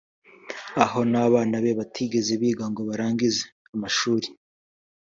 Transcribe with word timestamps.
aho 0.83 0.99
n’abana 1.11 1.55
be 1.63 1.71
batigeze 1.79 2.31
biga 2.41 2.65
ngo 2.71 2.81
barangize 2.89 3.43
amashuri 3.73 4.27